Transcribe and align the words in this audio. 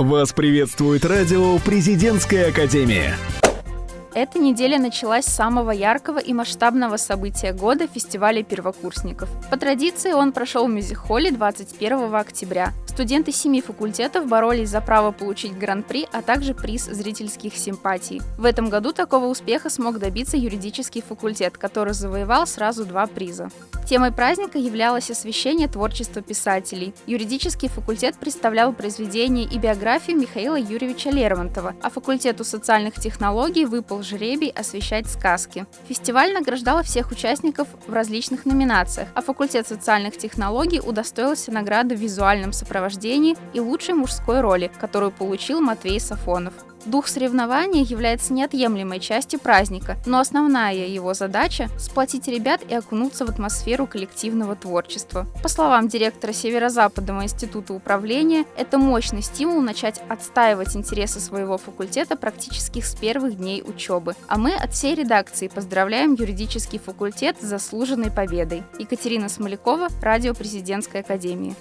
Вас 0.00 0.32
приветствует 0.32 1.04
радио 1.04 1.58
«Президентская 1.58 2.48
академия». 2.48 3.18
Эта 4.14 4.38
неделя 4.38 4.78
началась 4.78 5.26
с 5.26 5.34
самого 5.34 5.72
яркого 5.72 6.18
и 6.18 6.32
масштабного 6.32 6.96
события 6.96 7.52
года– 7.52 7.86
фестиваля 7.94 8.42
первокурсников. 8.42 9.28
По 9.50 9.58
традиции 9.58 10.12
он 10.12 10.32
прошел 10.32 10.66
в 10.66 10.70
мюзик-холле 10.70 11.30
21 11.30 12.14
октября. 12.14 12.72
Студенты 13.00 13.32
семи 13.32 13.62
факультетов 13.62 14.26
боролись 14.28 14.68
за 14.68 14.82
право 14.82 15.10
получить 15.10 15.56
гран-при, 15.56 16.06
а 16.12 16.20
также 16.20 16.52
приз 16.52 16.84
зрительских 16.84 17.56
симпатий. 17.56 18.20
В 18.36 18.44
этом 18.44 18.68
году 18.68 18.92
такого 18.92 19.24
успеха 19.24 19.70
смог 19.70 19.98
добиться 19.98 20.36
юридический 20.36 21.00
факультет, 21.00 21.56
который 21.56 21.94
завоевал 21.94 22.46
сразу 22.46 22.84
два 22.84 23.06
приза. 23.06 23.48
Темой 23.88 24.12
праздника 24.12 24.58
являлось 24.58 25.10
освещение 25.10 25.66
творчества 25.66 26.20
писателей. 26.20 26.94
Юридический 27.06 27.68
факультет 27.68 28.16
представлял 28.16 28.72
произведения 28.74 29.44
и 29.44 29.58
биографию 29.58 30.18
Михаила 30.18 30.56
Юрьевича 30.56 31.08
Лермонтова, 31.10 31.74
а 31.82 31.90
факультету 31.90 32.44
социальных 32.44 32.94
технологий 33.00 33.64
выпал 33.64 34.02
жребий 34.02 34.50
освещать 34.50 35.08
сказки. 35.08 35.66
Фестиваль 35.88 36.34
награждал 36.34 36.82
всех 36.84 37.10
участников 37.10 37.66
в 37.86 37.92
различных 37.92 38.44
номинациях, 38.44 39.08
а 39.14 39.22
факультет 39.22 39.66
социальных 39.66 40.18
технологий 40.18 40.80
удостоился 40.80 41.50
награды 41.50 41.96
в 41.96 41.98
визуальном 41.98 42.52
сопровождении 42.52 42.89
и 43.52 43.60
лучшей 43.60 43.94
мужской 43.94 44.40
роли, 44.40 44.70
которую 44.80 45.10
получил 45.12 45.60
Матвей 45.60 46.00
Сафонов. 46.00 46.54
Дух 46.86 47.08
соревнования 47.08 47.82
является 47.82 48.32
неотъемлемой 48.32 49.00
частью 49.00 49.38
праздника, 49.38 49.98
но 50.06 50.18
основная 50.18 50.86
его 50.86 51.12
задача– 51.12 51.68
сплотить 51.78 52.26
ребят 52.26 52.62
и 52.68 52.74
окунуться 52.74 53.26
в 53.26 53.28
атмосферу 53.28 53.86
коллективного 53.86 54.56
творчества. 54.56 55.26
По 55.42 55.48
словам 55.48 55.88
директора 55.88 56.32
Северо-Западного 56.32 57.24
института 57.24 57.74
управления, 57.74 58.46
это 58.56 58.78
мощный 58.78 59.22
стимул 59.22 59.60
начать 59.60 60.00
отстаивать 60.08 60.74
интересы 60.74 61.20
своего 61.20 61.58
факультета 61.58 62.16
практически 62.16 62.80
с 62.80 62.94
первых 62.94 63.36
дней 63.36 63.62
учебы. 63.62 64.14
А 64.26 64.38
мы 64.38 64.54
от 64.54 64.72
всей 64.72 64.94
редакции 64.94 65.48
поздравляем 65.48 66.14
юридический 66.14 66.78
факультет 66.78 67.36
с 67.40 67.44
заслуженной 67.44 68.10
победой. 68.10 68.62
Екатерина 68.78 69.28
Смолякова, 69.28 69.88
Радио 70.00 70.34
Президентской 70.34 71.02
Академии. 71.02 71.54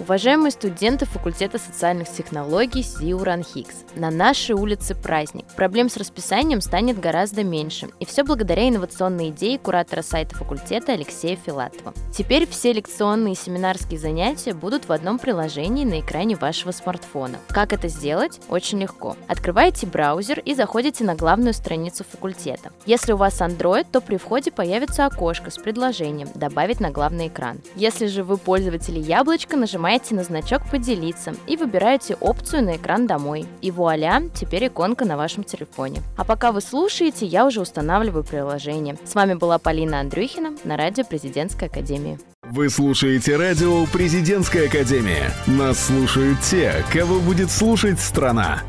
Уважаемые 0.00 0.50
студенты 0.50 1.04
факультета 1.04 1.58
социальных 1.58 2.10
технологий 2.10 2.82
СИУ 2.82 3.22
РАНХИКС, 3.22 3.84
на 3.96 4.10
нашей 4.10 4.54
улице 4.54 4.94
праздник. 4.94 5.44
Проблем 5.56 5.90
с 5.90 5.98
расписанием 5.98 6.62
станет 6.62 6.98
гораздо 6.98 7.44
меньше, 7.44 7.90
и 8.00 8.06
все 8.06 8.24
благодаря 8.24 8.66
инновационной 8.66 9.28
идее 9.28 9.58
куратора 9.58 10.00
сайта 10.00 10.34
факультета 10.34 10.92
Алексея 10.92 11.36
Филатова. 11.36 11.92
Теперь 12.16 12.48
все 12.48 12.72
лекционные 12.72 13.34
и 13.34 13.36
семинарские 13.36 14.00
занятия 14.00 14.54
будут 14.54 14.88
в 14.88 14.92
одном 14.92 15.18
приложении 15.18 15.84
на 15.84 16.00
экране 16.00 16.34
вашего 16.34 16.72
смартфона. 16.72 17.36
Как 17.48 17.74
это 17.74 17.88
сделать? 17.88 18.40
Очень 18.48 18.80
легко. 18.80 19.18
Открываете 19.28 19.86
браузер 19.86 20.40
и 20.40 20.54
заходите 20.54 21.04
на 21.04 21.14
главную 21.14 21.52
страницу 21.52 22.04
факультета. 22.10 22.72
Если 22.86 23.12
у 23.12 23.18
вас 23.18 23.42
Android, 23.42 23.86
то 23.92 24.00
при 24.00 24.16
входе 24.16 24.50
появится 24.50 25.04
окошко 25.04 25.50
с 25.50 25.58
предложением 25.58 26.30
«Добавить 26.34 26.80
на 26.80 26.90
главный 26.90 27.28
экран». 27.28 27.60
Если 27.76 28.06
же 28.06 28.24
вы 28.24 28.38
пользователи 28.38 28.98
Яблочко, 28.98 29.58
нажимаете 29.58 29.89
нажимаете 29.90 30.14
на 30.14 30.22
значок 30.22 30.62
«Поделиться» 30.70 31.34
и 31.48 31.56
выбираете 31.56 32.14
опцию 32.14 32.64
на 32.64 32.76
экран 32.76 33.08
«Домой». 33.08 33.46
И 33.60 33.72
вуаля, 33.72 34.22
теперь 34.34 34.68
иконка 34.68 35.04
на 35.04 35.16
вашем 35.16 35.42
телефоне. 35.42 36.00
А 36.16 36.24
пока 36.24 36.52
вы 36.52 36.60
слушаете, 36.60 37.26
я 37.26 37.44
уже 37.44 37.60
устанавливаю 37.60 38.22
приложение. 38.22 38.96
С 39.04 39.14
вами 39.16 39.34
была 39.34 39.58
Полина 39.58 40.00
Андрюхина 40.00 40.52
на 40.64 40.76
радио 40.76 41.04
Президентской 41.04 41.64
Академии. 41.64 42.20
Вы 42.42 42.70
слушаете 42.70 43.36
радио 43.36 43.84
«Президентская 43.86 44.66
Академия». 44.66 45.32
Нас 45.46 45.86
слушают 45.86 46.40
те, 46.40 46.84
кого 46.92 47.18
будет 47.18 47.50
слушать 47.50 47.98
страна. 47.98 48.62